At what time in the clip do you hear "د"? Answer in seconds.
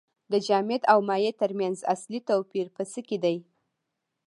0.31-0.33